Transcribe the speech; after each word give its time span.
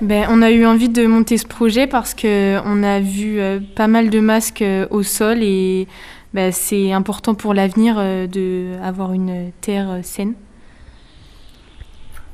ben, 0.00 0.26
On 0.28 0.42
a 0.42 0.50
eu 0.50 0.66
envie 0.66 0.88
de 0.88 1.06
monter 1.06 1.38
ce 1.38 1.46
projet 1.46 1.86
parce 1.86 2.14
qu'on 2.14 2.82
a 2.82 2.98
vu 2.98 3.38
euh, 3.38 3.60
pas 3.76 3.86
mal 3.86 4.10
de 4.10 4.18
masques 4.18 4.62
euh, 4.62 4.88
au 4.90 5.04
sol 5.04 5.38
et 5.40 5.86
ben, 6.32 6.50
c'est 6.50 6.90
important 6.90 7.36
pour 7.36 7.54
l'avenir 7.54 7.94
euh, 7.98 8.26
d'avoir 8.26 9.12
une 9.12 9.52
terre 9.60 10.00
saine. 10.02 10.34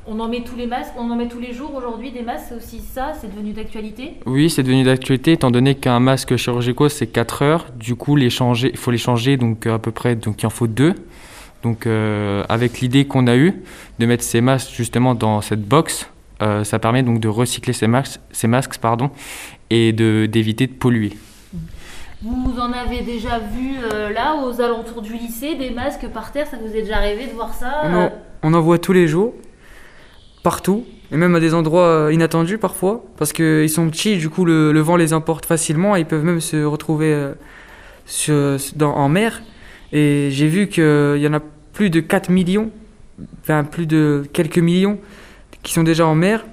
On 0.07 0.19
en 0.19 0.27
met 0.27 0.41
tous 0.41 0.55
les 0.55 0.65
masques, 0.65 0.93
on 0.97 1.11
en 1.11 1.15
met 1.15 1.27
tous 1.27 1.39
les 1.39 1.53
jours 1.53 1.75
aujourd'hui 1.75 2.11
des 2.11 2.23
masques, 2.23 2.45
c'est 2.49 2.55
aussi 2.55 2.79
ça, 2.79 3.13
c'est 3.21 3.31
devenu 3.31 3.53
d'actualité? 3.53 4.15
Oui, 4.25 4.49
c'est 4.49 4.63
devenu 4.63 4.83
d'actualité 4.83 5.33
étant 5.33 5.51
donné 5.51 5.75
qu'un 5.75 5.99
masque 5.99 6.35
chirurgical 6.37 6.89
c'est 6.89 7.05
4 7.05 7.43
heures. 7.43 7.67
Du 7.75 7.93
coup, 7.93 8.17
il 8.17 8.31
faut 8.31 8.91
les 8.91 8.97
changer 8.97 9.37
donc 9.37 9.67
à 9.67 9.77
peu 9.77 9.91
près, 9.91 10.15
donc 10.15 10.41
il 10.41 10.47
en 10.47 10.49
faut 10.49 10.65
deux. 10.65 10.95
Donc 11.61 11.85
avec 11.85 12.81
l'idée 12.81 13.05
qu'on 13.05 13.27
a 13.27 13.35
eue 13.35 13.53
de 13.99 14.05
mettre 14.07 14.23
ces 14.23 14.41
masques 14.41 14.71
justement 14.73 15.13
dans 15.13 15.41
cette 15.41 15.61
box, 15.61 16.10
euh, 16.41 16.63
ça 16.63 16.79
permet 16.79 17.03
donc 17.03 17.19
de 17.19 17.27
recycler 17.27 17.73
ces 17.73 17.87
masques, 17.87 18.19
ces 18.31 18.47
masques 18.47 18.77
pardon, 18.77 19.11
et 19.69 19.93
d'éviter 19.93 20.67
de, 20.67 20.73
polluer. 20.73 21.13
Vous 22.23 22.59
en 22.59 22.71
avez 22.71 23.01
déjà 23.01 23.39
vu 23.39 23.75
euh, 23.83 24.09
là, 24.11 24.35
aux 24.35 24.61
alentours 24.61 25.01
du 25.01 25.13
lycée, 25.13 25.55
des 25.55 25.71
masques 25.71 26.07
par 26.07 26.31
terre 26.31 26.47
Ça 26.47 26.57
vous 26.57 26.75
est 26.75 26.81
déjà 26.81 26.97
arrivé 26.97 27.27
de 27.27 27.33
voir 27.33 27.53
ça 27.53 27.81
on 27.83 27.93
en, 27.95 28.11
on 28.43 28.53
en 28.53 28.61
voit 28.61 28.79
tous 28.79 28.93
les 28.93 29.07
jours, 29.07 29.33
partout, 30.43 30.85
et 31.11 31.17
même 31.17 31.35
à 31.35 31.39
des 31.39 31.53
endroits 31.53 31.87
euh, 31.87 32.13
inattendus 32.13 32.57
parfois, 32.57 33.03
parce 33.17 33.33
qu'ils 33.33 33.69
sont 33.69 33.89
petits, 33.89 34.17
du 34.17 34.29
coup 34.29 34.45
le, 34.45 34.79
vent 34.79 34.95
les 34.95 35.13
emporte 35.13 35.45
facilement, 35.45 35.95
et 35.95 36.01
ils 36.01 36.05
peuvent 36.05 36.25
même 36.25 36.41
se 36.41 36.63
retrouver 36.63 37.31
sur, 38.05 38.57
dans, 38.75 38.95
en 38.95 39.09
mer. 39.09 39.41
Et 39.93 40.29
j'ai 40.31 40.47
vu 40.47 40.67
qu'il 40.69 41.17
y 41.17 41.27
en 41.27 41.33
a 41.33 41.41
plus 41.73 41.89
de 41.89 41.99
4 41.99 42.29
millions, 42.29 42.71
enfin 43.41 43.63
plus 43.63 43.85
de 43.85 44.23
quelques 44.33 44.57
millions 44.57 44.99
qui 45.63 45.73
sont 45.73 45.83
déjà 45.83 46.05
en 46.05 46.15
mer. 46.15 46.45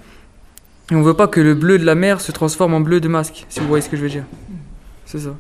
Et 0.91 0.95
on 0.95 1.03
veut 1.03 1.15
pas 1.15 1.29
que 1.29 1.41
le 1.41 1.55
bleu 1.55 1.79
de 1.79 1.85
la 1.85 1.95
mer 1.95 2.21
se 2.21 2.33
transforme 2.33 2.75
en 2.75 2.81
bleu 2.81 3.01
de 3.01 3.09
masque, 3.09 3.45
si 3.49 3.61
vous 3.61 3.69
voyez 3.69 3.83
ce 3.83 3.91
que 3.91 3.97
je 3.97 4.03
veux 4.03 4.09
dire. 4.09 4.25
C'est 5.05 5.19
ça. 5.19 5.37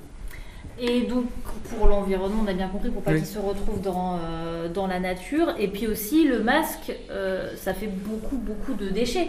Et 0.81 1.03
donc, 1.03 1.27
pour 1.69 1.89
l'environnement, 1.89 2.45
on 2.45 2.49
a 2.49 2.53
bien 2.53 2.69
compris, 2.69 2.91
pour 2.91 3.03
pas 3.03 3.15
qu'il 3.15 3.27
se 3.27 3.39
retrouve 3.39 3.81
dans, 3.83 4.19
euh, 4.23 4.69
dans 4.69 4.87
la 4.87 5.01
nature. 5.01 5.55
Et 5.59 5.69
puis 5.69 5.87
aussi, 5.87 6.25
le 6.25 6.43
masque, 6.43 6.93
euh, 7.11 7.51
ça 7.57 7.75
fait 7.75 7.89
beaucoup, 7.89 8.37
beaucoup 8.37 8.75
de 8.75 8.89
déchets. 8.89 9.29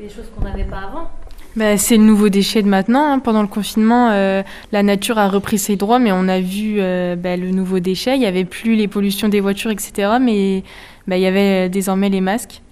Des 0.00 0.08
choses 0.08 0.26
qu'on 0.36 0.44
n'avait 0.44 0.64
pas 0.64 0.78
avant. 0.78 1.10
Bah, 1.56 1.76
c'est 1.76 1.96
le 1.96 2.04
nouveau 2.04 2.28
déchet 2.28 2.62
de 2.62 2.68
maintenant. 2.68 3.12
Hein. 3.12 3.18
Pendant 3.18 3.42
le 3.42 3.48
confinement, 3.48 4.10
euh, 4.10 4.42
la 4.70 4.82
nature 4.82 5.18
a 5.18 5.28
repris 5.28 5.58
ses 5.58 5.76
droits, 5.76 5.98
mais 5.98 6.12
on 6.12 6.28
a 6.28 6.40
vu 6.40 6.76
bah, 6.76 7.36
le 7.36 7.50
nouveau 7.50 7.80
déchet. 7.80 8.14
Il 8.14 8.20
n'y 8.20 8.26
avait 8.26 8.44
plus 8.44 8.76
les 8.76 8.86
pollutions 8.86 9.28
des 9.28 9.40
voitures, 9.40 9.70
etc. 9.70 10.18
Mais 10.20 10.62
bah, 11.08 11.16
il 11.16 11.22
y 11.22 11.26
avait 11.26 11.68
désormais 11.68 12.10
les 12.10 12.20
masques. 12.20 12.62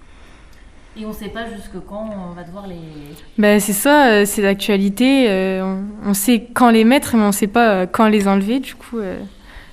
Et 0.99 1.05
on 1.05 1.09
ne 1.09 1.13
sait 1.13 1.29
pas 1.29 1.45
jusque 1.45 1.79
quand 1.87 2.09
on 2.11 2.33
va 2.33 2.43
devoir 2.43 2.65
les. 2.65 2.79
Ben, 3.37 3.59
c'est 3.59 3.73
ça, 3.73 4.07
euh, 4.07 4.25
c'est 4.25 4.41
l'actualité. 4.41 5.29
Euh, 5.29 5.79
on, 6.03 6.13
sait 6.15 6.47
quand 6.53 6.71
les 6.71 6.85
mettre, 6.85 7.15
mais 7.15 7.23
on 7.23 7.27
ne 7.27 7.31
sait 7.31 7.47
pas 7.47 7.69
euh, 7.69 7.85
quand 7.85 8.07
les 8.07 8.27
enlever. 8.27 8.59
Du 8.59 8.73
coup, 8.73 8.97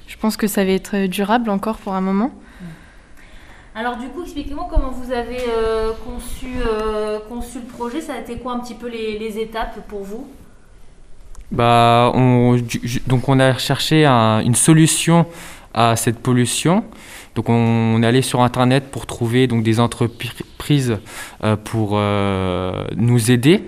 je 0.07 0.17
pense 0.19 0.37
que 0.37 0.47
ça 0.47 0.65
va 0.65 0.73
être 0.73 1.07
durable 1.07 1.49
encore 1.49 1.79
pour 1.79 1.95
un 1.95 2.03
moment. 2.03 2.31
Alors 3.75 3.97
du 3.97 4.07
coup, 4.09 4.23
expliquez-moi 4.23 4.69
comment 4.71 4.91
vous 4.91 5.13
avez 5.13 5.39
conçu, 6.05 6.47
conçu 7.29 7.59
le 7.59 7.67
projet. 7.67 8.01
Ça 8.01 8.15
a 8.15 8.19
été 8.19 8.37
quoi 8.37 8.53
un 8.53 8.61
petit 8.61 8.75
peu 8.75 8.89
les, 8.89 9.39
étapes 9.39 9.81
pour 9.89 10.05
vous? 10.05 10.29
Bah, 11.51 12.13
on, 12.15 12.57
donc 13.07 13.29
on 13.29 13.41
a 13.41 13.57
cherché 13.57 14.05
une 14.05 14.55
solution 14.55 15.27
à 15.73 15.97
cette 15.97 16.19
pollution. 16.19 16.85
Donc 17.35 17.49
on, 17.49 18.01
est 18.03 18.07
allé 18.07 18.23
sur 18.23 18.43
Internet 18.43 18.91
pour 18.93 19.07
trouver 19.07 19.47
donc, 19.49 19.65
des 19.65 19.81
entreprises 19.81 20.31
euh, 20.71 21.57
pour 21.57 21.93
euh, 21.95 22.85
nous 22.97 23.31
aider. 23.31 23.63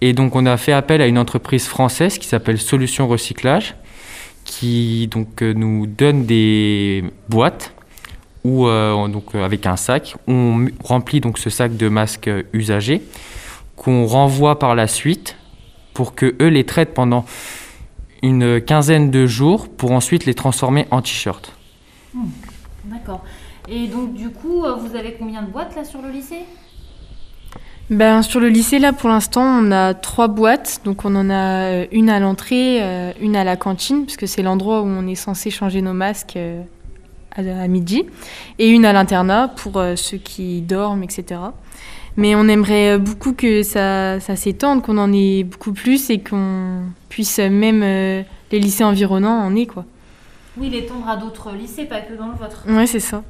Et 0.00 0.12
donc 0.12 0.36
on 0.36 0.46
a 0.46 0.56
fait 0.56 0.72
appel 0.72 1.00
à 1.00 1.06
une 1.06 1.18
entreprise 1.18 1.66
française 1.66 2.18
qui 2.18 2.26
s'appelle 2.26 2.58
Solutions 2.58 3.08
Recyclage, 3.08 3.74
qui 4.44 5.08
donc 5.08 5.42
euh, 5.42 5.52
nous 5.52 5.86
donne 5.86 6.24
des 6.24 7.04
boîtes 7.28 7.74
où, 8.44 8.66
donc, 8.66 9.34
avec 9.34 9.66
un 9.66 9.76
sac. 9.76 10.16
On 10.26 10.68
remplit 10.82 11.20
donc 11.20 11.38
ce 11.38 11.50
sac 11.50 11.76
de 11.76 11.88
masques 11.88 12.30
usagés 12.54 13.02
qu'on 13.76 14.06
renvoie 14.06 14.58
par 14.58 14.74
la 14.74 14.86
suite 14.86 15.36
pour 15.92 16.14
que 16.14 16.34
eux 16.40 16.48
les 16.48 16.64
traitent 16.64 16.94
pendant 16.94 17.26
une 18.22 18.60
quinzaine 18.62 19.10
de 19.10 19.26
jours 19.26 19.68
pour 19.68 19.92
ensuite 19.92 20.24
les 20.24 20.34
transformer 20.34 20.86
en 20.90 21.02
t-shirts. 21.02 21.52
Hmm. 22.14 22.28
D'accord. 22.84 23.22
Et 23.70 23.86
donc, 23.86 24.14
du 24.14 24.30
coup, 24.30 24.64
euh, 24.64 24.74
vous 24.74 24.96
avez 24.96 25.14
combien 25.18 25.42
de 25.42 25.50
boîtes 25.50 25.76
là 25.76 25.84
sur 25.84 26.00
le 26.00 26.10
lycée? 26.10 26.44
Ben, 27.90 28.22
sur 28.22 28.40
le 28.40 28.48
lycée, 28.48 28.78
là, 28.78 28.92
pour 28.92 29.08
l'instant, 29.08 29.42
on 29.42 29.70
a 29.70 29.94
trois 29.94 30.28
boîtes. 30.28 30.80
Donc, 30.84 31.04
on 31.04 31.14
en 31.14 31.28
a 31.28 31.34
euh, 31.34 31.86
une 31.92 32.08
à 32.08 32.18
l'entrée, 32.18 32.82
euh, 32.82 33.12
une 33.20 33.36
à 33.36 33.44
la 33.44 33.56
cantine, 33.56 34.04
puisque 34.04 34.26
c'est 34.26 34.42
l'endroit 34.42 34.80
où 34.82 34.86
on 34.86 35.06
est 35.06 35.14
censé 35.14 35.50
changer 35.50 35.82
nos 35.82 35.92
masques 35.92 36.38
à, 37.36 37.68
midi, 37.68 38.04
et 38.58 38.68
une 38.68 38.84
à 38.84 38.92
l'internat 38.92 39.48
pour 39.48 39.80
ceux 39.94 40.16
qui 40.16 40.60
dorment, 40.60 41.04
etc. 41.04 41.40
Mais 42.16 42.34
on 42.34 42.48
aimerait 42.48 42.98
beaucoup 42.98 43.32
que 43.32 43.62
ça, 43.62 44.18
ça 44.18 44.34
s'étende, 44.34 44.82
qu'on 44.82 44.98
en 44.98 45.12
ait 45.12 45.44
beaucoup 45.44 45.72
plus 45.72 46.10
et 46.10 46.18
qu'on 46.18 46.82
puisse 47.08 47.38
même 47.38 47.82
les 47.82 48.58
lycées 48.58 48.82
environnants 48.82 49.38
en 49.38 49.54
aient, 49.54 49.66
quoi. 49.66 49.84
Oui, 50.56 50.68
l'étendre 50.68 51.08
à 51.08 51.16
d'autres 51.16 51.52
lycées, 51.52 51.84
pas 51.84 52.00
que 52.00 52.14
dans 52.14 52.26
le 52.26 52.34
vôtre. 52.34 52.64
Oui, 52.66 52.88
c'est 52.88 52.98
ça. 52.98 53.22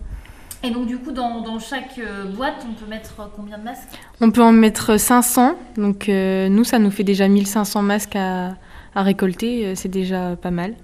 Et 0.63 0.71
donc, 0.71 0.87
du 0.87 0.99
coup, 0.99 1.13
dans, 1.13 1.59
chaque 1.59 1.99
euh, 1.99 2.25
boîte, 2.25 2.67
on 2.69 2.75
peut 2.75 2.89
mettre 2.89 3.31
combien 3.37 3.59
de 3.59 3.65
masques? 3.65 3.89
On 4.21 4.31
peut 4.31 4.43
en 4.43 4.53
mettre 4.53 4.99
500. 4.99 5.57
Donc, 5.77 6.09
euh, 6.09 6.49
nous, 6.49 6.65
ça 6.65 6.79
nous 6.79 6.91
fait 6.91 7.05
déjà 7.05 7.29
1500 7.29 7.83
masques 7.83 8.17
à, 8.17 8.57
récolter. 8.95 9.67
Euh, 9.67 9.73
c'est 9.77 9.89
déjà 9.89 10.35
pas 10.37 10.51
mal. 10.51 10.75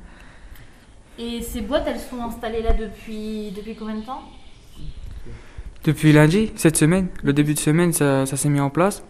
Et 1.18 1.42
ces 1.42 1.60
boîtes, 1.60 1.84
elles 1.86 1.98
sont 1.98 2.22
installées 2.22 2.62
là 2.62 2.72
depuis, 2.72 3.52
depuis 3.56 3.74
combien 3.74 3.96
de 3.96 4.02
temps? 4.02 4.22
Depuis 5.84 6.12
lundi, 6.12 6.52
cette 6.54 6.76
semaine. 6.76 7.08
Le 7.22 7.32
début 7.32 7.54
de 7.54 7.58
semaine, 7.58 7.92
ça, 7.92 8.24
s'est 8.26 8.48
mis 8.48 8.60
en 8.60 8.70
place. 8.70 9.04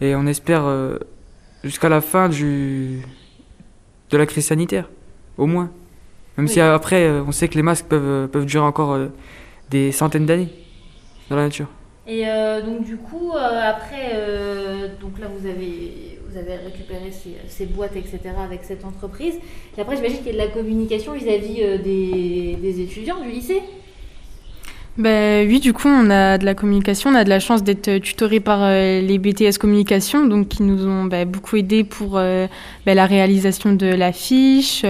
Et 0.00 0.14
on 0.14 0.26
espère 0.26 0.64
jusqu'à 1.62 1.88
la 1.88 2.00
fin 2.00 2.28
du, 2.28 3.00
de 4.10 4.16
la 4.16 4.26
crise 4.26 4.46
sanitaire, 4.46 4.88
au 5.38 5.46
moins. 5.46 5.70
Même 6.36 6.48
si 6.48 6.60
après, 6.60 7.06
euh, 7.06 7.22
on 7.26 7.32
sait 7.32 7.48
que 7.48 7.54
les 7.54 7.62
masques 7.62 7.86
peuvent, 7.86 8.02
euh, 8.04 8.26
peuvent 8.26 8.44
durer 8.44 8.64
encore 8.64 8.92
euh, 8.92 9.08
des 9.70 9.92
centaines 9.92 10.26
d'années 10.26 10.48
dans 11.30 11.36
la 11.36 11.44
nature. 11.44 11.68
Et 12.06 12.24
donc 12.64 12.84
du 12.84 12.96
coup, 12.96 13.32
après, 13.34 14.12
donc 15.00 15.18
là 15.18 15.26
vous 15.26 15.44
avez, 15.44 16.20
vous 16.28 16.38
avez 16.38 16.54
récupéré 16.56 17.10
ces, 17.48 17.66
boîtes, 17.66 17.96
etc. 17.96 18.20
avec 18.44 18.60
cette 18.62 18.84
entreprise. 18.84 19.34
Et 19.76 19.80
après, 19.80 19.96
j'imagine 19.96 20.18
qu'il 20.18 20.28
y 20.28 20.30
a 20.30 20.32
de 20.34 20.38
la 20.38 20.46
communication 20.46 21.14
vis-à-vis 21.14 21.80
des, 21.82 22.56
des, 22.62 22.80
étudiants 22.80 23.20
du 23.20 23.30
lycée. 23.30 23.60
Ben, 24.96 25.48
oui, 25.48 25.58
du 25.58 25.72
coup, 25.72 25.88
on 25.88 26.08
a 26.10 26.38
de 26.38 26.44
la 26.44 26.54
communication, 26.54 27.10
on 27.10 27.16
a 27.16 27.24
de 27.24 27.28
la 27.28 27.40
chance 27.40 27.64
d'être 27.64 27.98
tutoré 27.98 28.38
par 28.38 28.70
les 28.70 29.18
BTS 29.18 29.58
communication, 29.58 30.26
donc 30.26 30.46
qui 30.46 30.62
nous 30.62 30.86
ont 30.86 31.06
ben, 31.06 31.28
beaucoup 31.28 31.56
aidé 31.56 31.82
pour 31.82 32.12
ben, 32.12 32.48
la 32.86 33.06
réalisation 33.06 33.72
de 33.72 33.86
l'affiche. 33.86 34.84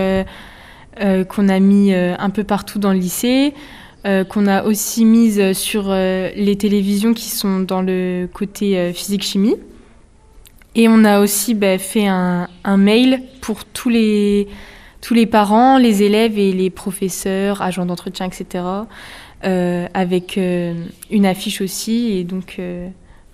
Euh, 1.03 1.25
qu'on 1.25 1.50
a 1.50 1.60
mis 1.60 1.92
euh, 1.92 2.15
un 2.19 2.31
peu 2.31 2.42
partout 2.42 2.78
dans 2.78 2.94
le 2.94 2.98
lycée, 2.98 3.53
euh, 4.06 4.25
qu'on 4.25 4.47
a 4.47 4.65
aussi 4.65 5.05
mise 5.05 5.53
sur 5.53 5.93
les 5.93 6.56
télévisions 6.59 7.15
qui 7.15 7.31
sont 7.31 7.61
dans 7.61 7.83
le 7.83 8.28
côté 8.33 8.93
physique-chimie. 8.93 9.56
Et 10.75 10.89
on 10.89 11.05
a 11.05 11.21
aussi 11.21 11.55
bah, 11.55 11.78
fait 11.78 12.06
un, 12.06 12.49
mail 12.77 13.22
pour 13.41 13.65
tous 13.65 13.89
les, 13.89 14.47
tous 15.00 15.15
les 15.15 15.27
parents, 15.27 15.78
les 15.78 16.03
élèves 16.03 16.39
et 16.39 16.53
les 16.53 16.71
professeurs, 16.71 17.62
agents 17.62 17.87
d'entretien, 17.87 18.27
etc. 18.27 18.65
avec 19.43 20.39
une 20.39 21.27
affiche 21.27 21.62
aussi, 21.62 22.12
et 22.12 22.25
donc 22.25 22.61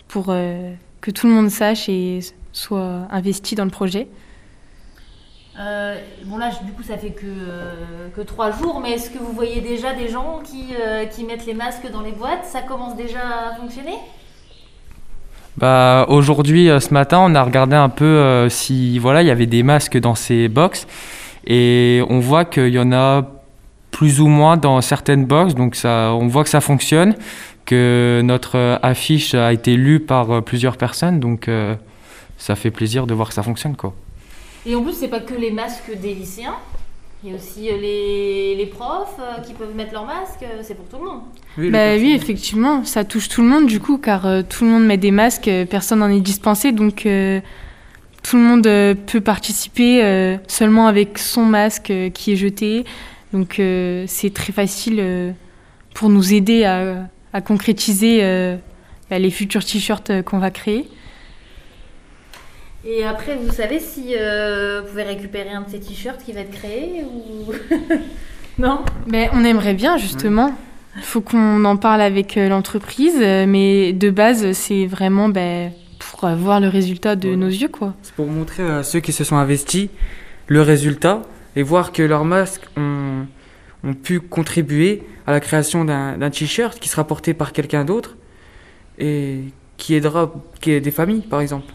pour 0.07 0.27
que 0.27 1.11
tout 1.11 1.27
le 1.27 1.33
monde 1.33 1.51
sache 1.51 1.89
et 1.89 2.21
soit 2.53 3.09
investi 3.11 3.57
dans 3.57 3.65
le 3.65 3.71
projet. 3.71 4.07
Euh, 5.63 5.97
bon 6.25 6.39
là, 6.39 6.51
du 6.65 6.73
coup, 6.73 6.83
ça 6.83 6.97
fait 6.97 7.11
que, 7.11 7.27
euh, 7.27 8.09
que 8.17 8.21
trois 8.23 8.51
jours, 8.51 8.81
mais 8.83 8.93
est-ce 8.93 9.11
que 9.11 9.19
vous 9.19 9.33
voyez 9.33 9.61
déjà 9.61 9.93
des 9.93 10.09
gens 10.09 10.41
qui, 10.43 10.75
euh, 10.81 11.05
qui 11.05 11.25
mettent 11.25 11.47
les 11.47 11.55
masques 11.55 11.91
dans 11.93 12.01
les 12.01 12.13
boîtes? 12.13 12.45
Ça 12.45 12.63
commence 12.63 12.97
déjà 12.97 13.21
à 13.51 13.55
fonctionner? 13.55 13.95
Bah, 15.59 16.07
Aujourd'hui, 16.09 16.69
ce 16.81 16.93
matin, 16.95 17.19
on 17.21 17.35
a 17.35 17.43
regardé 17.43 17.77
un 17.77 17.91
peu 17.91 18.49
si 18.49 18.99
voilà, 18.99 19.23
il 19.23 19.29
y 19.29 19.31
avait 19.31 19.47
des 19.47 19.63
masques 19.63 19.99
dans 19.99 20.15
ces 20.15 20.49
box 20.49 20.87
et 21.47 22.03
on 22.09 22.21
voit 22.21 22.45
qu'il 22.47 22.73
y 22.73 22.79
en 22.79 22.93
a 22.93 23.23
plus 23.91 24.21
ou 24.21 24.29
moins 24.29 24.57
dans 24.57 24.81
certaines 24.81 25.27
box, 25.27 25.55
donc 25.55 25.75
ça, 25.75 26.15
on 26.15 26.27
voit 26.27 26.43
que 26.45 26.49
ça 26.49 26.63
fonctionne, 26.63 27.15
que 27.67 28.23
notre 28.25 28.79
affiche 28.83 29.35
a 29.35 29.53
été 29.53 29.77
lue 29.77 30.01
par 30.01 30.43
plusieurs 30.43 30.79
personnes, 30.79 31.21
donc 31.21 31.51
ça 32.39 32.57
fait 32.57 32.71
plaisir 32.71 33.07
de 33.07 33.13
voir 33.13 33.29
que 33.29 33.35
ça 33.35 33.43
fonctionne. 33.43 33.77
quoi. 33.77 33.93
Et 34.67 34.75
en 34.75 34.83
plus, 34.83 34.93
c'est 34.93 35.09
pas 35.09 35.21
que 35.21 35.35
les 35.35 35.51
masques 35.51 35.91
des 36.01 36.15
lycéens. 36.15 36.55
Il 37.25 37.31
y 37.31 37.33
a 37.33 37.37
aussi 37.37 37.69
euh, 37.71 37.77
les, 37.77 38.57
les 38.57 38.67
profs 38.67 39.17
euh, 39.21 39.41
qui 39.43 39.53
peuvent 39.55 39.75
mettre 39.77 39.93
leur 39.93 40.05
masque, 40.07 40.43
euh, 40.43 40.61
c'est 40.63 40.75
pour 40.75 40.87
tout 40.87 40.97
le 41.05 41.11
monde. 41.11 41.21
Oui, 41.57 41.71
Bah 41.71 41.95
oui, 41.97 42.13
effectivement, 42.15 42.85
ça 42.85 43.05
touche 43.05 43.29
tout 43.29 43.43
le 43.43 43.49
monde 43.49 43.67
du 43.67 43.79
coup, 43.79 43.97
car 43.97 44.27
euh, 44.27 44.43
tout 44.43 44.65
le 44.65 44.71
monde 44.71 44.85
met 44.85 44.97
des 44.97 45.13
masques, 45.13 45.49
personne 45.71 46.01
n'en 46.01 46.09
est 46.11 46.21
dispensé, 46.21 46.73
donc 46.73 47.07
euh, 47.07 47.41
tout 48.25 48.37
le 48.37 48.43
monde 48.43 48.67
euh, 48.67 48.95
peut 48.95 49.21
participer 49.21 50.03
euh, 50.03 50.37
seulement 50.49 50.89
avec 50.89 51.17
son 51.19 51.45
masque 51.45 51.91
euh, 51.91 52.11
qui 52.11 52.33
est 52.33 52.37
jeté. 52.37 52.85
Donc 53.33 53.61
euh, 53.61 54.05
c'est 54.09 54.35
très 54.35 54.53
facile 54.53 54.97
euh, 54.99 55.31
pour 55.95 56.09
nous 56.09 56.35
aider 56.35 56.65
à, 56.65 57.09
à 57.33 57.41
concrétiser 57.41 58.19
euh, 58.23 58.57
bah, 59.11 59.21
les 59.21 59.31
futurs 59.31 59.65
t-shirts 59.65 60.23
qu'on 60.25 60.39
va 60.39 60.51
créer. 60.51 60.89
Et 62.85 63.05
après, 63.05 63.37
vous 63.37 63.53
savez 63.53 63.79
si 63.79 64.15
euh, 64.19 64.81
vous 64.83 64.89
pouvez 64.89 65.05
récupérer 65.05 65.51
un 65.51 65.63
de 65.63 65.71
ces 65.71 65.79
t-shirts 65.81 66.23
qui 66.25 66.33
va 66.33 66.41
être 66.41 66.51
créé 66.51 67.05
ou. 67.05 67.53
non 68.59 68.81
Ben, 69.07 69.29
on 69.33 69.45
aimerait 69.45 69.75
bien 69.75 69.97
justement. 69.99 70.53
Il 70.97 71.03
faut 71.03 71.21
qu'on 71.21 71.65
en 71.65 71.77
parle 71.77 72.01
avec 72.01 72.37
euh, 72.37 72.49
l'entreprise, 72.49 73.15
euh, 73.21 73.47
mais 73.47 73.93
de 73.93 74.11
base, 74.11 74.53
c'est 74.53 74.87
vraiment 74.87 75.29
ben, 75.29 75.71
pour 75.99 76.29
voir 76.31 76.61
le 76.61 76.69
résultat 76.69 77.15
de 77.17 77.31
Ouais. 77.31 77.37
nos 77.37 77.47
yeux, 77.49 77.69
quoi. 77.69 77.95
C'est 78.03 78.15
pour 78.15 78.27
montrer 78.27 78.63
à 78.65 78.83
ceux 78.83 79.01
qui 79.01 79.13
se 79.13 79.25
sont 79.25 79.37
investis 79.37 79.89
le 80.49 80.61
résultat 80.61 81.23
et 81.57 81.63
voir 81.63 81.93
que 81.93 82.03
leurs 82.03 82.25
masques 82.25 82.65
ont, 82.77 83.27
ont 83.85 83.95
pu 83.95 84.21
contribuer 84.21 85.03
à 85.27 85.31
la 85.33 85.41
création 85.41 85.85
d'un 85.85 86.19
d'un 86.19 86.31
t-shirt 86.31 86.79
qui 86.81 86.89
sera 86.89 87.07
porté 87.07 87.33
par 87.33 87.53
quelqu'un 87.53 87.85
d'autre 87.85 88.17
et 88.99 89.39
qui 89.77 89.95
aidera 89.95 90.33
qui 90.61 90.73
est 90.73 90.81
des 90.81 90.91
familles, 90.91 91.23
par 91.23 91.41
exemple. 91.41 91.73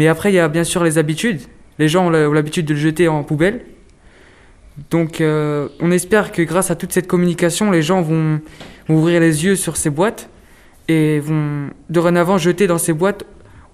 Mais 0.00 0.08
après, 0.08 0.32
il 0.32 0.36
y 0.36 0.38
a 0.38 0.48
bien 0.48 0.64
sûr 0.64 0.82
les 0.82 0.96
habitudes. 0.96 1.42
Les 1.78 1.86
gens 1.86 2.06
ont 2.06 2.32
l'habitude 2.32 2.64
de 2.64 2.72
le 2.72 2.80
jeter 2.80 3.06
en 3.06 3.22
poubelle. 3.22 3.60
Donc, 4.88 5.20
euh, 5.20 5.68
on 5.78 5.90
espère 5.90 6.32
que 6.32 6.40
grâce 6.40 6.70
à 6.70 6.74
toute 6.74 6.90
cette 6.90 7.06
communication, 7.06 7.70
les 7.70 7.82
gens 7.82 8.00
vont, 8.00 8.40
ouvrir 8.88 9.20
les 9.20 9.44
yeux 9.44 9.56
sur 9.56 9.76
ces 9.76 9.90
boîtes 9.90 10.30
et 10.88 11.20
vont 11.20 11.68
dorénavant 11.90 12.38
jeter 12.38 12.66
dans 12.66 12.78
ces 12.78 12.94
boîtes 12.94 13.24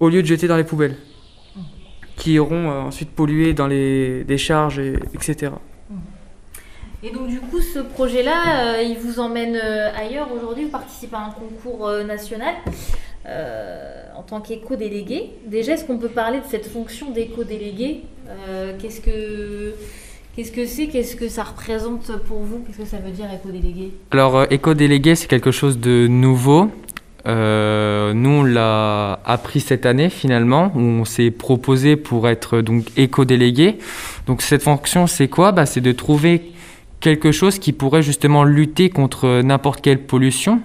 au 0.01 0.09
lieu 0.09 0.21
de 0.21 0.27
jeter 0.27 0.49
dans 0.49 0.57
les 0.57 0.65
poubelles 0.65 0.97
qui 2.17 2.33
iront 2.33 2.71
euh, 2.71 2.81
ensuite 2.81 3.11
polluer 3.11 3.53
dans 3.53 3.67
les 3.67 4.25
décharges, 4.25 4.79
et, 4.79 4.99
etc. 5.13 5.53
Et 7.03 7.11
donc, 7.11 7.27
du 7.27 7.39
coup, 7.39 7.61
ce 7.61 7.79
projet-là, 7.79 8.75
euh, 8.75 8.81
il 8.81 8.97
vous 8.97 9.21
emmène 9.21 9.55
ailleurs 9.55 10.29
aujourd'hui. 10.33 10.65
Vous 10.65 10.71
participez 10.71 11.15
à 11.15 11.27
un 11.27 11.29
concours 11.29 11.89
national? 12.05 12.55
Euh, 13.27 14.03
en 14.15 14.23
tant 14.23 14.41
qu'éco-délégué. 14.41 15.31
Déjà, 15.45 15.73
est-ce 15.73 15.85
qu'on 15.85 15.97
peut 15.97 16.09
parler 16.09 16.39
de 16.39 16.45
cette 16.49 16.67
fonction 16.67 17.11
d'éco-délégué 17.11 18.01
Euh, 18.29 18.73
Qu'est-ce 18.79 19.01
que. 19.01 19.73
Qu'est-ce 20.35 20.51
que 20.51 20.65
c'est 20.65 20.87
Qu'est-ce 20.87 21.15
que 21.15 21.29
ça 21.29 21.43
représente 21.43 22.11
pour 22.27 22.39
vous 22.39 22.59
Qu'est-ce 22.65 22.77
que 22.77 22.85
ça 22.85 22.97
veut 22.97 23.11
dire 23.11 23.25
éco-délégué? 23.33 23.91
Alors, 24.11 24.37
euh, 24.37 24.45
éco-délégué, 24.51 25.15
c'est 25.15 25.27
quelque 25.27 25.51
chose 25.51 25.79
de 25.79 26.07
nouveau. 26.07 26.69
Nous, 27.25 28.29
on 28.29 28.43
l'a 28.43 29.19
appris 29.25 29.59
cette 29.59 29.85
année 29.85 30.09
finalement, 30.09 30.71
où 30.75 30.79
on 30.79 31.03
s'est 31.05 31.29
proposé 31.31 31.97
pour 31.97 32.29
être 32.29 32.61
donc 32.61 32.85
éco-délégué. 32.95 33.79
Donc, 34.27 34.41
cette 34.41 34.63
fonction, 34.63 35.07
c'est 35.07 35.27
quoi? 35.27 35.51
Bah, 35.51 35.65
C'est 35.65 35.81
de 35.81 35.91
trouver 35.91 36.53
quelque 37.01 37.31
chose 37.33 37.59
qui 37.59 37.73
pourrait 37.73 38.01
justement 38.01 38.43
lutter 38.45 38.89
contre 38.89 39.41
n'importe 39.41 39.81
quelle 39.81 39.99
pollution. 39.99 40.61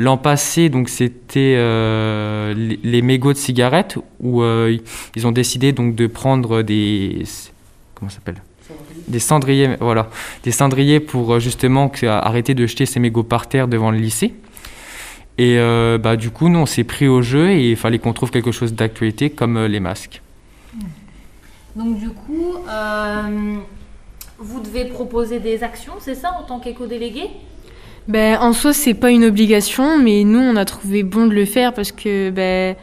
L'an 0.00 0.16
passé, 0.16 0.68
donc 0.68 0.88
c'était 0.88 1.54
euh, 1.56 2.54
les, 2.54 2.78
les 2.84 3.02
mégots 3.02 3.32
de 3.32 3.38
cigarettes 3.38 3.98
où 4.20 4.42
euh, 4.42 4.78
ils 5.16 5.26
ont 5.26 5.32
décidé 5.32 5.72
donc 5.72 5.96
de 5.96 6.06
prendre 6.06 6.62
des 6.62 7.24
comment 7.94 8.08
s'appelle? 8.08 8.40
Des 9.08 9.18
cendriers, 9.18 9.76
voilà, 9.80 10.08
des 10.44 10.52
cendriers 10.52 11.00
pour 11.00 11.34
euh, 11.34 11.40
justement 11.40 11.90
arrêter 12.04 12.54
de 12.54 12.64
jeter 12.66 12.86
ces 12.86 13.00
mégots 13.00 13.24
par 13.24 13.48
terre 13.48 13.66
devant 13.66 13.90
le 13.90 13.98
lycée. 13.98 14.34
Et 15.36 15.58
euh, 15.58 15.98
bah, 15.98 16.16
du 16.16 16.30
coup, 16.30 16.48
nous, 16.48 16.60
on 16.60 16.66
s'est 16.66 16.84
pris 16.84 17.08
au 17.08 17.22
jeu 17.22 17.50
et 17.50 17.70
il 17.70 17.76
fallait 17.76 17.98
qu'on 17.98 18.12
trouve 18.12 18.30
quelque 18.30 18.52
chose 18.52 18.74
d'actualité 18.74 19.30
comme 19.30 19.66
les 19.66 19.80
masques. 19.80 20.20
Donc, 21.74 21.98
du 21.98 22.10
coup, 22.10 22.54
vous 24.38 24.60
devez 24.60 24.84
proposer 24.84 25.40
des 25.40 25.64
actions, 25.64 25.94
c'est 26.00 26.14
ça, 26.14 26.36
en 26.38 26.44
tant 26.44 26.60
qu'éco-délégué? 26.60 27.30
Ben, 28.08 28.38
en 28.40 28.54
soi, 28.54 28.72
c'est 28.72 28.94
pas 28.94 29.10
une 29.10 29.24
obligation, 29.24 29.98
mais 29.98 30.24
nous, 30.24 30.38
on 30.38 30.56
a 30.56 30.64
trouvé 30.64 31.02
bon 31.02 31.26
de 31.26 31.34
le 31.34 31.44
faire 31.44 31.74
parce 31.74 31.92
que 31.92 32.30
ben, 32.30 32.74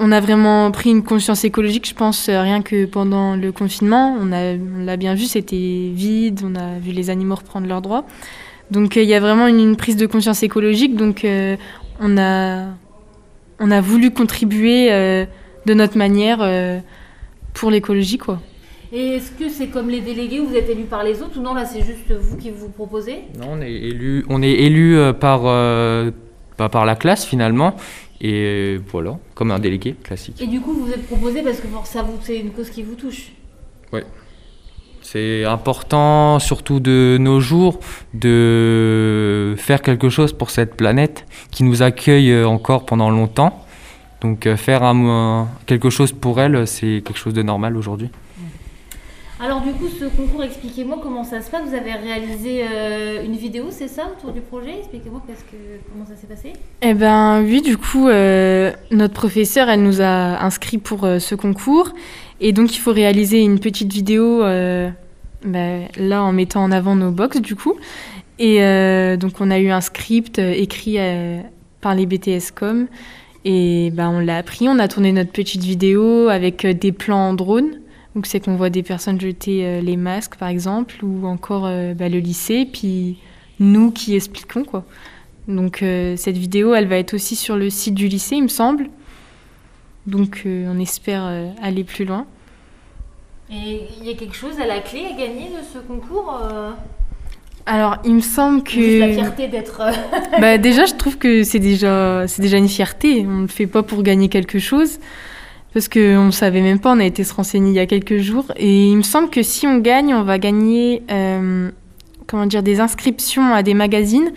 on 0.00 0.10
a 0.10 0.18
vraiment 0.18 0.68
pris 0.72 0.90
une 0.90 1.04
conscience 1.04 1.44
écologique, 1.44 1.88
je 1.88 1.94
pense, 1.94 2.28
euh, 2.28 2.42
rien 2.42 2.60
que 2.60 2.86
pendant 2.86 3.36
le 3.36 3.52
confinement. 3.52 4.16
On 4.20 4.26
l'a 4.26 4.96
bien 4.96 5.14
vu, 5.14 5.26
c'était 5.26 5.90
vide, 5.94 6.40
on 6.44 6.56
a 6.56 6.80
vu 6.80 6.90
les 6.90 7.08
animaux 7.08 7.36
reprendre 7.36 7.68
leurs 7.68 7.82
droits. 7.82 8.04
Donc, 8.72 8.96
euh, 8.96 9.02
il 9.04 9.08
y 9.08 9.14
a 9.14 9.20
vraiment 9.20 9.46
une, 9.46 9.76
prise 9.76 9.96
de 9.96 10.06
conscience 10.06 10.42
écologique. 10.42 10.96
Donc, 10.96 11.24
euh, 11.24 11.56
on, 12.00 12.18
a, 12.18 12.66
on 13.60 13.70
a 13.70 13.80
voulu 13.80 14.10
contribuer 14.10 14.90
de 15.66 15.74
notre 15.74 15.96
manière 15.96 16.38
pour 17.54 17.70
l'écologie, 17.70 18.18
quoi. 18.18 18.40
Et 18.92 19.16
est-ce 19.16 19.30
que 19.32 19.48
c'est 19.48 19.68
comme 19.68 19.88
les 19.88 20.00
délégués, 20.00 20.40
vous 20.40 20.54
êtes 20.54 20.68
élus 20.68 20.84
par 20.84 21.04
les 21.04 21.22
autres 21.22 21.38
ou 21.38 21.42
non 21.42 21.54
Là, 21.54 21.64
c'est 21.64 21.82
juste 21.84 22.10
vous 22.12 22.36
qui 22.36 22.50
vous 22.50 22.68
proposez 22.70 23.20
Non, 23.38 23.50
on 23.52 23.60
est 23.60 23.70
élu, 23.72 24.24
on 24.28 24.42
est 24.42 24.50
élu 24.50 24.96
euh, 24.96 25.12
par, 25.12 25.42
euh, 25.44 26.10
bah, 26.58 26.68
par 26.68 26.84
la 26.84 26.96
classe 26.96 27.24
finalement. 27.24 27.76
Et 28.20 28.78
voilà, 28.90 29.16
comme 29.34 29.50
un 29.52 29.58
délégué 29.60 29.94
classique. 30.02 30.42
Et 30.42 30.46
du 30.46 30.60
coup, 30.60 30.72
vous 30.74 30.90
êtes 30.90 31.06
proposé 31.06 31.40
parce 31.42 31.58
que 31.60 31.66
ça 31.84 32.02
vous, 32.02 32.18
c'est 32.20 32.38
une 32.38 32.50
cause 32.50 32.68
qui 32.70 32.82
vous 32.82 32.94
touche. 32.96 33.32
C'est 35.02 35.44
important, 35.44 36.38
surtout 36.38 36.78
de 36.78 37.16
nos 37.18 37.40
jours, 37.40 37.80
de 38.12 39.54
faire 39.56 39.80
quelque 39.82 40.08
chose 40.10 40.32
pour 40.32 40.50
cette 40.50 40.74
planète 40.76 41.26
qui 41.50 41.64
nous 41.64 41.82
accueille 41.82 42.30
euh, 42.30 42.46
encore 42.46 42.84
pendant 42.86 43.10
longtemps. 43.10 43.64
Donc 44.20 44.46
euh, 44.46 44.56
faire 44.56 44.82
un- 44.84 45.48
quelque 45.66 45.90
chose 45.90 46.12
pour 46.12 46.40
elle, 46.40 46.66
c'est 46.66 47.02
quelque 47.04 47.18
chose 47.18 47.32
de 47.34 47.42
normal 47.42 47.76
aujourd'hui. 47.76 48.10
Alors 49.42 49.62
du 49.62 49.72
coup, 49.72 49.88
ce 49.88 50.04
concours, 50.04 50.44
expliquez-moi 50.44 50.98
comment 51.02 51.24
ça 51.24 51.40
se 51.40 51.50
passe. 51.50 51.62
Vous 51.66 51.74
avez 51.74 51.92
réalisé 51.92 52.62
euh, 52.62 53.24
une 53.24 53.36
vidéo, 53.36 53.68
c'est 53.70 53.88
ça, 53.88 54.10
autour 54.12 54.32
du 54.32 54.42
projet? 54.42 54.80
Expliquez-moi 54.80 55.22
que, 55.26 55.56
comment 55.90 56.04
ça 56.04 56.14
s'est 56.14 56.26
passé? 56.26 56.52
Eh 56.82 56.92
ben 56.92 57.42
oui, 57.42 57.62
du 57.62 57.78
coup, 57.78 58.08
euh, 58.08 58.70
notre 58.90 59.14
professeure, 59.14 59.70
elle 59.70 59.82
nous 59.82 60.02
a 60.02 60.44
inscrits 60.44 60.76
pour 60.76 61.04
euh, 61.04 61.18
ce 61.18 61.34
concours. 61.34 61.94
Et 62.42 62.52
donc, 62.52 62.76
il 62.76 62.80
faut 62.80 62.92
réaliser 62.92 63.40
une 63.40 63.60
petite 63.60 63.90
vidéo, 63.90 64.40
ben, 64.40 65.88
là, 65.96 66.22
en 66.22 66.32
mettant 66.32 66.62
en 66.62 66.70
avant 66.70 66.94
nos 66.94 67.10
box, 67.10 67.40
du 67.40 67.54
coup. 67.54 67.76
Et 68.38 68.60
donc, 69.18 69.32
on 69.40 69.50
a 69.50 69.58
eu 69.58 69.68
un 69.68 69.82
script 69.82 70.38
écrit 70.38 70.96
par 71.82 71.94
les 71.94 72.06
BTS-Com. 72.06 72.86
Et 73.44 73.90
ben, 73.92 74.08
on 74.08 74.20
l'a 74.20 74.38
appris, 74.38 74.68
on 74.70 74.78
a 74.78 74.88
tourné 74.88 75.12
notre 75.12 75.32
petite 75.32 75.62
vidéo 75.62 76.28
avec 76.28 76.66
des 76.66 76.92
plans 76.92 77.28
en 77.28 77.34
drone. 77.34 77.79
Donc, 78.14 78.26
c'est 78.26 78.40
qu'on 78.40 78.56
voit 78.56 78.70
des 78.70 78.82
personnes 78.82 79.20
jeter 79.20 79.64
euh, 79.64 79.80
les 79.80 79.96
masques, 79.96 80.36
par 80.36 80.48
exemple, 80.48 81.04
ou 81.04 81.26
encore 81.26 81.66
euh, 81.66 81.94
ben, 81.94 82.10
le 82.10 82.18
lycée, 82.18 82.66
puis 82.70 83.18
nous 83.60 83.90
qui 83.92 84.16
expliquons, 84.16 84.64
quoi. 84.64 84.84
Donc 85.48 85.82
euh, 85.82 86.16
cette 86.16 86.36
vidéo, 86.36 86.74
elle 86.74 86.86
va 86.86 86.96
être 86.96 87.14
aussi 87.14 87.34
sur 87.34 87.56
le 87.56 87.70
site 87.70 87.94
du 87.94 88.08
lycée, 88.08 88.36
il 88.36 88.44
me 88.44 88.48
semble. 88.48 88.88
Donc 90.06 90.44
on 90.46 90.78
espère 90.78 91.24
aller 91.62 91.84
plus 91.84 92.04
loin. 92.04 92.26
Et 93.50 93.82
il 94.00 94.06
y 94.06 94.10
a 94.10 94.14
quelque 94.14 94.34
chose 94.34 94.58
à 94.60 94.66
la 94.66 94.80
clé 94.80 95.06
à 95.06 95.12
gagner 95.12 95.48
de 95.48 95.62
ce 95.72 95.78
concours 95.78 96.40
Alors 97.66 97.98
il 98.04 98.14
me 98.14 98.20
semble 98.20 98.66
Juste 98.66 99.00
la 99.00 99.08
que 99.08 99.14
fierté 99.14 99.48
d'être. 99.48 99.82
bah, 100.40 100.56
déjà 100.56 100.86
je 100.86 100.94
trouve 100.94 101.18
que 101.18 101.42
c'est 101.42 101.58
déjà 101.58 102.26
c'est 102.28 102.42
déjà 102.42 102.56
une 102.56 102.68
fierté. 102.68 103.24
On 103.26 103.38
ne 103.38 103.42
le 103.42 103.48
fait 103.48 103.66
pas 103.66 103.82
pour 103.82 104.02
gagner 104.02 104.28
quelque 104.28 104.58
chose 104.58 104.98
parce 105.72 105.88
que 105.88 106.16
on 106.16 106.26
ne 106.26 106.30
savait 106.30 106.62
même 106.62 106.80
pas. 106.80 106.92
On 106.92 107.00
a 107.00 107.04
été 107.04 107.24
se 107.24 107.34
renseigner 107.34 107.70
il 107.70 107.76
y 107.76 107.80
a 107.80 107.86
quelques 107.86 108.18
jours 108.18 108.46
et 108.56 108.88
il 108.90 108.96
me 108.96 109.02
semble 109.02 109.30
que 109.30 109.42
si 109.42 109.66
on 109.66 109.78
gagne, 109.78 110.14
on 110.14 110.22
va 110.22 110.38
gagner 110.38 111.02
euh, 111.10 111.70
comment 112.26 112.46
dire 112.46 112.62
des 112.62 112.80
inscriptions 112.80 113.52
à 113.52 113.62
des 113.62 113.74
magazines 113.74 114.32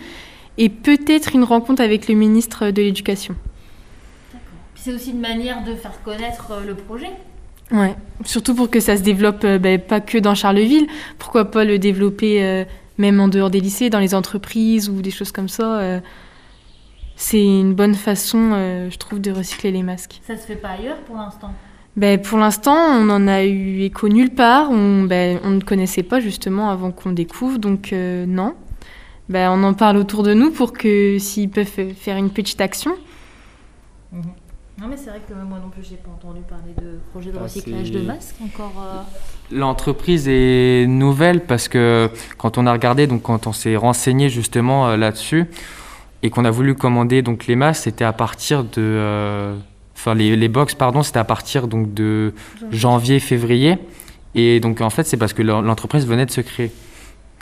et 0.58 0.68
peut-être 0.68 1.34
une 1.34 1.44
rencontre 1.44 1.82
avec 1.82 2.08
le 2.08 2.14
ministre 2.14 2.70
de 2.70 2.82
l'Éducation. 2.82 3.34
C'est 4.74 4.92
aussi 4.92 5.12
une 5.12 5.20
manière 5.20 5.64
de 5.64 5.74
faire 5.74 6.02
connaître 6.04 6.52
euh, 6.52 6.66
le 6.66 6.74
projet. 6.74 7.10
Ouais, 7.70 7.96
surtout 8.24 8.54
pour 8.54 8.68
que 8.68 8.80
ça 8.80 8.96
se 8.96 9.02
développe 9.02 9.42
euh, 9.44 9.58
ben, 9.58 9.80
pas 9.80 10.00
que 10.00 10.18
dans 10.18 10.34
Charleville. 10.34 10.86
Pourquoi 11.18 11.46
pas 11.46 11.64
le 11.64 11.78
développer 11.78 12.44
euh, 12.44 12.64
même 12.98 13.18
en 13.18 13.28
dehors 13.28 13.48
des 13.50 13.60
lycées, 13.60 13.88
dans 13.88 13.98
les 13.98 14.14
entreprises 14.14 14.90
ou 14.90 15.00
des 15.00 15.10
choses 15.10 15.32
comme 15.32 15.48
ça. 15.48 16.00
C'est 17.16 17.44
une 17.44 17.74
bonne 17.74 17.94
façon, 17.94 18.50
euh, 18.52 18.88
je 18.90 18.98
trouve, 18.98 19.20
de 19.20 19.30
recycler 19.30 19.70
les 19.70 19.82
masques. 19.82 20.20
Ça 20.26 20.36
se 20.36 20.46
fait 20.46 20.56
pas 20.56 20.70
ailleurs 20.70 20.98
pour 21.06 21.16
l'instant. 21.16 21.52
Ben, 21.96 22.20
pour 22.20 22.38
l'instant, 22.38 22.74
on 22.76 23.08
en 23.08 23.28
a 23.28 23.44
eu 23.44 23.82
écho 23.82 24.08
nulle 24.08 24.34
part. 24.34 24.70
On, 24.70 25.04
ben, 25.04 25.38
on 25.44 25.50
ne 25.50 25.60
connaissait 25.60 26.02
pas 26.02 26.18
justement 26.20 26.70
avant 26.70 26.90
qu'on 26.90 27.12
découvre, 27.12 27.58
donc 27.58 27.92
euh, 27.92 28.26
non. 28.26 28.54
Ben, 29.28 29.48
on 29.50 29.62
en 29.62 29.74
parle 29.74 29.96
autour 29.96 30.22
de 30.24 30.34
nous 30.34 30.50
pour 30.50 30.72
que 30.72 31.18
s'ils 31.18 31.48
peuvent 31.50 31.94
faire 31.94 32.16
une 32.16 32.30
petite 32.30 32.60
action. 32.60 32.92
Non, 34.12 34.88
mais 34.90 34.96
c'est 34.96 35.10
vrai 35.10 35.20
que 35.26 35.32
moi 35.34 35.58
non 35.62 35.70
plus, 35.70 35.84
j'ai 35.88 35.96
pas 35.96 36.10
entendu 36.10 36.40
parler 36.48 36.74
de 36.76 36.98
projet 37.12 37.30
de 37.30 37.36
Ah, 37.38 37.44
recyclage 37.44 37.92
de 37.92 38.00
masques 38.00 38.34
encore. 38.44 38.72
euh, 38.84 39.00
L'entreprise 39.56 40.26
est 40.28 40.86
nouvelle 40.88 41.42
parce 41.44 41.68
que 41.68 42.10
quand 42.38 42.58
on 42.58 42.66
a 42.66 42.72
regardé, 42.72 43.06
donc 43.06 43.22
quand 43.22 43.46
on 43.46 43.52
s'est 43.52 43.76
renseigné 43.76 44.28
justement 44.28 44.88
euh, 44.88 44.96
là-dessus 44.96 45.46
et 46.24 46.30
qu'on 46.30 46.44
a 46.44 46.50
voulu 46.50 46.74
commander 46.74 47.22
donc 47.22 47.46
les 47.46 47.54
masques, 47.54 47.84
c'était 47.84 48.04
à 48.04 48.12
partir 48.12 48.64
de, 48.64 48.70
euh, 48.78 49.54
enfin 49.94 50.14
les, 50.14 50.34
les 50.36 50.48
box 50.48 50.74
pardon, 50.74 51.02
c'était 51.04 51.20
à 51.20 51.24
partir 51.24 51.68
donc 51.68 51.94
de 51.94 52.32
janvier 52.72 53.20
février 53.20 53.78
et 54.34 54.58
donc 54.58 54.80
en 54.80 54.90
fait 54.90 55.04
c'est 55.04 55.16
parce 55.18 55.32
que 55.34 55.42
l'en- 55.42 55.60
l'entreprise 55.62 56.06
venait 56.06 56.26
de 56.26 56.30
se 56.32 56.40
créer. 56.40 56.72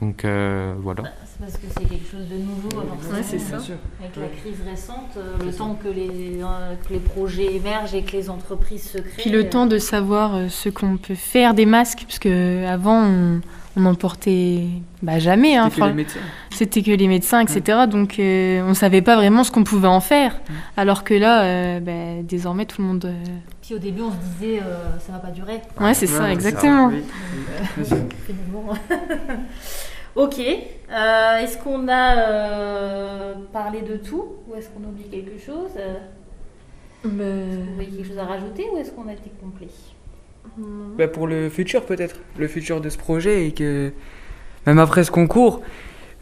Donc 0.00 0.24
euh, 0.24 0.74
voilà. 0.82 1.04
Parce 1.44 1.54
que 1.54 1.66
c'est 1.76 1.88
quelque 1.88 2.08
chose 2.08 2.28
de 2.30 2.36
nouveau. 2.36 2.68
Ouais, 3.12 3.22
c'est 3.22 3.38
ça. 3.40 3.56
Bien 3.56 3.64
sûr. 3.64 3.74
Avec 4.00 4.14
la 4.16 4.28
crise 4.28 4.58
récente, 4.64 5.10
euh, 5.16 5.44
le 5.44 5.52
temps 5.52 5.76
que 5.82 5.88
les, 5.88 6.40
euh, 6.40 6.74
que 6.86 6.92
les 6.92 7.00
projets 7.00 7.56
émergent 7.56 7.94
et 7.94 8.02
que 8.04 8.12
les 8.12 8.30
entreprises 8.30 8.90
se 8.90 8.98
créent. 8.98 9.22
Puis 9.22 9.30
le 9.30 9.40
euh, 9.40 9.50
temps 9.50 9.66
de 9.66 9.78
savoir 9.78 10.36
euh, 10.36 10.48
ce 10.48 10.68
qu'on 10.68 10.98
peut 10.98 11.16
faire 11.16 11.54
des 11.54 11.66
masques, 11.66 12.04
parce 12.06 12.20
que 12.20 12.64
avant 12.66 13.02
on, 13.02 13.40
on 13.76 13.80
n'en 13.80 13.94
portait 13.96 14.66
bah, 15.02 15.18
jamais. 15.18 15.56
hein, 15.56 15.68
C'était 15.68 15.80
que 15.80 15.86
les 15.88 15.92
médecins. 15.94 16.20
C'était 16.50 16.82
que 16.82 16.90
les 16.92 17.08
médecins, 17.08 17.40
etc. 17.40 17.78
Donc 17.90 18.20
euh, 18.20 18.62
on 18.64 18.74
savait 18.74 19.02
pas 19.02 19.16
vraiment 19.16 19.42
ce 19.42 19.50
qu'on 19.50 19.64
pouvait 19.64 19.88
en 19.88 20.00
faire. 20.00 20.40
Alors 20.76 21.02
que 21.02 21.14
là, 21.14 21.42
euh, 21.42 21.80
bah, 21.80 22.22
désormais 22.22 22.66
tout 22.66 22.80
le 22.82 22.86
monde. 22.86 23.04
euh, 23.06 23.14
Puis 23.62 23.74
au 23.74 23.78
début, 23.78 24.02
on 24.02 24.12
se 24.12 24.16
disait, 24.38 24.60
euh, 24.60 24.96
ça 25.04 25.10
va 25.14 25.18
pas 25.18 25.30
durer. 25.32 25.60
Ouais, 25.80 25.92
c'est 25.94 26.08
Ouais, 26.08 26.16
ça, 26.16 26.22
ouais, 26.22 26.32
exactement. 26.32 26.86
oui. 26.86 27.02
Ok. 30.14 30.38
Euh, 30.38 31.38
est-ce 31.38 31.56
qu'on 31.58 31.88
a 31.88 32.16
euh, 32.18 33.34
parlé 33.52 33.80
de 33.80 33.96
tout 33.96 34.24
ou 34.48 34.54
est-ce 34.56 34.68
qu'on 34.68 34.86
oublie 34.86 35.04
quelque 35.10 35.42
chose 35.44 35.70
Euh, 35.78 35.94
Vous 37.04 37.74
voyez 37.74 37.90
quelque 37.90 38.08
chose 38.08 38.18
à 38.18 38.24
rajouter 38.24 38.66
ou 38.72 38.78
est-ce 38.78 38.90
qu'on 38.90 39.08
a 39.08 39.12
été 39.12 39.30
complet? 39.40 39.68
Bah, 40.98 41.08
pour 41.08 41.26
le 41.26 41.48
futur 41.48 41.84
peut-être, 41.86 42.16
le 42.36 42.46
futur 42.46 42.80
de 42.80 42.90
ce 42.90 42.98
projet 42.98 43.46
et 43.46 43.52
que 43.52 43.92
même 44.66 44.78
après 44.78 45.02
ce 45.04 45.10
concours, 45.10 45.62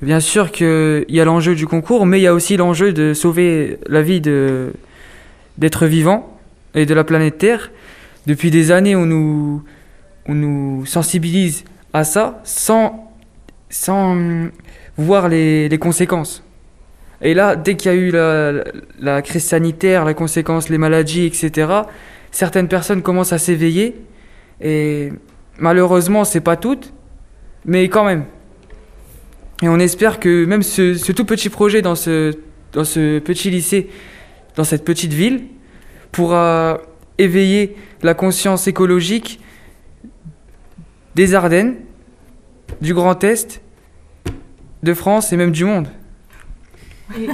bien 0.03 0.21
sûr 0.21 0.53
qu'il 0.53 1.05
y 1.09 1.21
a 1.21 1.25
l'enjeu 1.25 1.55
du 1.55 1.67
concours, 1.67 2.07
mais 2.07 2.21
il 2.21 2.23
y 2.23 2.27
a 2.29 2.35
aussi 2.35 2.57
l'enjeu 2.57 2.93
de 2.93 3.13
sauver 3.13 3.79
la 3.89 4.03
vie 4.03 4.21
de 4.21 4.73
d'êtres 5.59 5.87
vivants 5.87 6.39
et 6.75 6.87
de 6.87 6.95
la 6.95 7.03
planète 7.05 7.39
Terre. 7.39 7.71
Depuis 8.27 8.51
des 8.51 8.71
années, 8.71 8.95
on 8.95 9.05
nous, 9.05 9.63
on 10.27 10.35
nous 10.35 10.87
sensibilise 10.87 11.65
à 11.93 12.05
ça 12.05 12.41
sans, 12.45 13.10
sans 13.71 14.13
hum, 14.13 14.51
voir 14.99 15.29
les, 15.29 15.69
les 15.69 15.79
conséquences. 15.79 16.43
Et 17.23 17.35
là, 17.35 17.57
dès 17.57 17.77
qu'il 17.77 17.91
y 17.91 17.95
a 17.95 17.99
eu 17.99 18.11
la, 19.01 19.23
crise 19.23 19.45
sanitaire, 19.45 20.05
la 20.05 20.15
conséquence, 20.15 20.69
les 20.69 20.79
maladies, 20.79 21.27
etc., 21.27 21.69
certaines 22.31 22.69
personnes 22.69 23.03
commencent 23.03 23.33
à 23.33 23.39
s'éveiller 23.39 23.97
et 24.61 25.13
malheureusement, 25.59 26.25
c'est 26.25 26.41
pas 26.41 26.57
toutes, 26.57 26.93
mais 27.65 27.89
quand 27.89 28.05
même. 28.05 28.25
Et 29.63 29.69
on 29.69 29.79
espère 29.79 30.19
que 30.21 30.47
même 30.47 30.63
ce, 30.63 31.13
tout 31.13 31.25
petit 31.27 31.51
projet 31.51 31.83
dans 31.83 31.95
ce 31.95 32.33
petit 32.73 33.51
lycée, 33.51 33.91
dans 34.57 34.65
cette 34.65 34.85
petite 34.85 35.13
ville, 35.13 35.45
pourra 36.13 36.81
éveiller 37.19 37.77
la 38.03 38.15
conscience 38.15 38.67
écologique 38.67 39.41
des 41.15 41.35
Ardennes, 41.35 41.77
du 42.81 42.95
Grand 42.95 43.23
Est, 43.25 43.61
de 44.83 44.95
France 44.95 45.33
et 45.33 45.37
même 45.37 45.53
du 45.53 45.65
monde. 45.65 45.89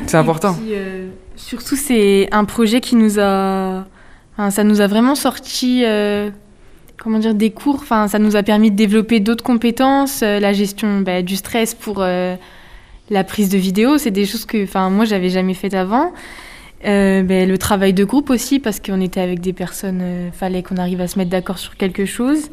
C'est 0.06 0.16
important. 0.16 0.54
Puis, 0.54 0.70
euh, 0.72 1.08
surtout, 1.36 1.76
c'est 1.76 2.28
un 2.32 2.44
projet 2.44 2.80
qui 2.80 2.96
nous 2.96 3.18
a. 3.20 3.84
enfin, 4.32 4.50
ça 4.50 4.64
nous 4.64 4.80
a 4.80 4.86
vraiment 4.86 5.14
sorti. 5.14 5.82
euh, 5.84 6.30
comment 6.98 7.18
dire 7.18 7.34
Des 7.34 7.50
cours. 7.50 7.76
Enfin, 7.76 8.08
ça 8.08 8.18
nous 8.18 8.36
a 8.36 8.42
permis 8.42 8.70
de 8.70 8.76
développer 8.76 9.20
d'autres 9.20 9.44
compétences, 9.44 10.22
euh, 10.22 10.40
la 10.40 10.52
gestion 10.52 11.00
bah, 11.00 11.22
du 11.22 11.36
stress 11.36 11.74
pour 11.74 11.98
la 11.98 13.24
prise 13.24 13.48
de 13.50 13.58
vidéo. 13.58 13.98
C'est 13.98 14.10
des 14.10 14.24
choses 14.24 14.46
que 14.46 14.64
enfin, 14.64 14.90
moi, 14.90 15.04
j'avais 15.04 15.30
jamais 15.30 15.54
faites 15.54 15.74
avant. 15.74 16.12
Euh, 16.84 17.22
ben, 17.22 17.48
le 17.48 17.58
travail 17.58 17.94
de 17.94 18.04
groupe 18.04 18.30
aussi, 18.30 18.60
parce 18.60 18.80
qu'on 18.80 19.00
était 19.00 19.20
avec 19.20 19.40
des 19.40 19.52
personnes, 19.52 20.00
euh, 20.02 20.30
fallait 20.30 20.62
qu'on 20.62 20.76
arrive 20.76 21.00
à 21.00 21.08
se 21.08 21.18
mettre 21.18 21.30
d'accord 21.30 21.58
sur 21.58 21.76
quelque 21.76 22.04
chose. 22.04 22.50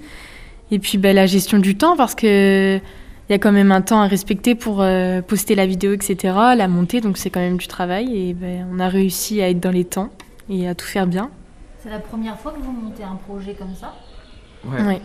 Et 0.74 0.80
puis 0.80 0.98
ben, 0.98 1.16
la 1.16 1.26
gestion 1.28 1.60
du 1.60 1.76
temps, 1.76 1.96
parce 1.96 2.16
que 2.16 2.78
il 2.78 3.32
y 3.32 3.36
a 3.36 3.38
quand 3.38 3.52
même 3.52 3.72
un 3.72 3.82
temps 3.82 4.02
à 4.02 4.08
respecter 4.08 4.54
pour 4.56 4.82
euh, 4.82 5.22
poster 5.22 5.56
la 5.56 5.66
vidéo, 5.66 5.94
etc., 5.94 6.34
la 6.58 6.68
monter, 6.68 7.00
donc 7.00 7.18
c'est 7.18 7.30
quand 7.30 7.40
même 7.40 7.58
du 7.58 7.68
travail. 7.68 8.06
Et 8.30 8.34
ben, 8.34 8.68
on 8.74 8.80
a 8.80 8.90
réussi 8.90 9.42
à 9.42 9.50
être 9.50 9.60
dans 9.60 9.72
les 9.72 9.86
temps 9.86 10.10
et 10.50 10.68
à 10.68 10.74
tout 10.76 10.86
faire 10.86 11.06
bien. 11.08 11.30
C'est 11.82 11.90
la 11.90 12.00
première 12.00 12.38
fois 12.40 12.52
que 12.54 12.60
vous 12.62 12.72
montez 12.72 13.04
un 13.04 13.16
projet 13.28 13.54
comme 13.54 13.76
ça? 13.80 13.94
Ouais. 14.66 14.82
Ouais. 14.82 15.00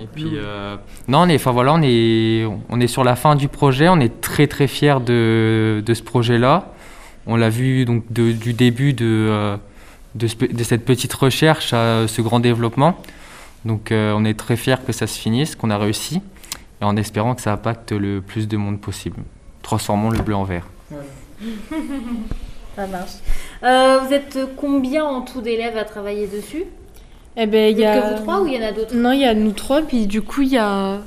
Et 0.00 0.06
puis, 0.06 0.30
euh, 0.34 0.76
non, 1.08 1.22
on 1.22 1.28
est, 1.28 1.34
enfin 1.34 1.50
voilà, 1.50 1.74
on 1.74 1.82
est, 1.82 2.44
on 2.68 2.80
est 2.80 2.86
sur 2.86 3.02
la 3.02 3.16
fin 3.16 3.34
du 3.34 3.48
projet. 3.48 3.88
On 3.88 3.98
est 3.98 4.20
très 4.20 4.46
très 4.46 4.68
fiers 4.68 5.00
de, 5.04 5.82
de 5.84 5.94
ce 5.94 6.02
projet-là. 6.02 6.72
On 7.26 7.36
l'a 7.36 7.50
vu 7.50 7.84
donc 7.86 8.04
de- 8.10 8.32
du 8.32 8.52
début 8.52 8.92
de, 8.92 9.04
euh, 9.04 9.56
de, 10.14 10.26
ce 10.28 10.36
pe- 10.36 10.52
de 10.54 10.62
cette 10.62 10.84
petite 10.84 11.12
recherche 11.12 11.72
à 11.72 12.06
ce 12.06 12.22
grand 12.22 12.38
développement. 12.40 12.96
Donc, 13.64 13.92
euh, 13.92 14.14
on 14.16 14.24
est 14.24 14.38
très 14.38 14.56
fiers 14.56 14.76
que 14.86 14.92
ça 14.92 15.06
se 15.06 15.18
finisse, 15.18 15.54
qu'on 15.54 15.70
a 15.70 15.78
réussi, 15.78 16.22
et 16.80 16.84
en 16.84 16.96
espérant 16.96 17.34
que 17.34 17.42
ça 17.42 17.52
impacte 17.52 17.92
le 17.92 18.20
plus 18.20 18.48
de 18.48 18.56
monde 18.56 18.80
possible. 18.80 19.22
Transformons 19.62 20.10
le 20.10 20.20
bleu 20.20 20.34
en 20.34 20.44
vert. 20.44 20.66
Ça 22.76 22.86
marche. 22.86 23.14
Euh, 23.62 23.98
vous 23.98 24.12
êtes 24.14 24.38
combien 24.56 25.04
en 25.04 25.22
tout 25.22 25.40
d'élèves 25.40 25.76
à 25.76 25.84
travailler 25.84 26.26
dessus? 26.26 26.64
Eh 27.36 27.46
ben, 27.46 27.72
il 27.72 27.78
y 27.78 27.84
a... 27.84 28.00
que 28.00 28.14
vous 28.14 28.22
trois 28.22 28.40
ou 28.40 28.46
il 28.46 28.54
y 28.54 28.58
en 28.58 28.66
a 28.66 28.72
d'autres? 28.72 28.94
Non, 28.94 29.12
il 29.12 29.20
y 29.20 29.24
a 29.24 29.34
nous 29.34 29.52
trois, 29.52 29.82
puis 29.82 30.06
du 30.06 30.22
coup, 30.22 30.42
il 30.42 30.50
y 30.50 30.58
a 30.58 30.98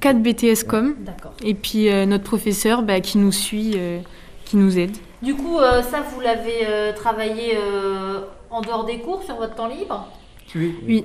quatre 0.00 0.20
BTS 0.20 0.64
com, 0.66 0.94
D'accord. 1.00 1.32
et 1.44 1.54
puis 1.54 1.88
euh, 1.88 2.06
notre 2.06 2.24
professeur 2.24 2.82
bah, 2.82 3.00
qui 3.00 3.18
nous 3.18 3.32
suit, 3.32 3.72
euh, 3.76 4.00
qui 4.44 4.56
nous 4.56 4.78
aide. 4.78 4.96
Du 5.22 5.34
coup, 5.34 5.58
euh, 5.58 5.82
ça, 5.82 6.02
vous 6.12 6.20
l'avez 6.20 6.66
euh, 6.66 6.92
travaillé 6.92 7.56
euh, 7.56 8.20
en 8.50 8.60
dehors 8.60 8.84
des 8.84 8.98
cours, 8.98 9.22
sur 9.22 9.36
votre 9.36 9.54
temps 9.54 9.68
libre? 9.68 10.08
Oui. 10.54 11.04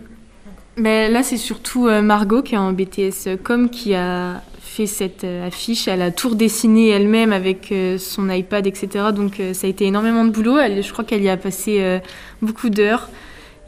Ben, 0.77 1.11
là, 1.11 1.21
c'est 1.23 1.37
surtout 1.37 1.87
euh, 1.87 2.01
Margot 2.01 2.41
qui 2.41 2.55
est 2.55 2.57
en 2.57 2.73
BTS 2.73 3.37
com 3.43 3.69
qui 3.69 3.93
a 3.93 4.41
fait 4.59 4.87
cette 4.87 5.23
euh, 5.23 5.47
affiche. 5.47 5.87
Elle 5.87 6.01
a 6.01 6.09
tout 6.11 6.33
dessiné 6.33 6.89
elle-même 6.89 7.31
avec 7.31 7.71
euh, 7.71 7.99
son 7.99 8.27
iPad, 8.29 8.65
etc. 8.65 9.05
Donc 9.15 9.39
euh, 9.39 9.53
ça 9.53 9.67
a 9.67 9.69
été 9.69 9.85
énormément 9.85 10.25
de 10.25 10.31
boulot. 10.31 10.57
Je 10.57 10.91
crois 10.91 11.03
qu'elle 11.05 11.21
y 11.21 11.29
a 11.29 11.37
passé 11.37 11.77
euh, 11.79 11.99
beaucoup 12.41 12.69
d'heures. 12.69 13.09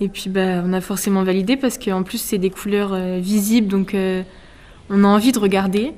Et 0.02 0.10
puis 0.10 0.30
bah, 0.30 0.64
on 0.66 0.74
a 0.74 0.82
forcément 0.82 1.24
validé 1.24 1.58
parce 1.58 1.78
qu'en 1.78 2.04
plus 2.04 2.18
c'est 2.18 2.38
des 2.40 2.50
couleurs 2.50 2.92
euh, 2.94 3.20
visibles, 3.22 3.68
donc 3.68 3.94
euh, 3.94 4.24
on 4.90 5.04
a 5.04 5.08
envie 5.08 5.32
de 5.32 5.40
regarder. 5.40 5.94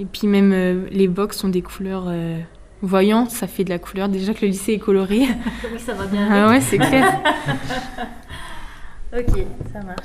Et 0.00 0.04
puis 0.04 0.26
même 0.26 0.52
euh, 0.52 0.86
les 0.90 1.06
box 1.06 1.36
sont 1.36 1.48
des 1.48 1.62
couleurs 1.62 2.06
euh, 2.08 2.38
voyantes, 2.82 3.30
ça 3.30 3.46
fait 3.46 3.62
de 3.62 3.70
la 3.70 3.78
couleur. 3.78 4.08
Déjà 4.08 4.34
que 4.34 4.40
le 4.40 4.48
lycée 4.48 4.72
est 4.72 4.78
coloré. 4.78 5.20
Oui, 5.72 5.78
ça 5.78 5.92
va 5.92 6.06
bien. 6.06 6.26
ah 6.30 6.48
ouais, 6.48 6.60
c'est 6.60 6.78
clair. 6.78 7.20
Ok, 9.12 9.46
ça 9.72 9.82
marche. 9.82 10.04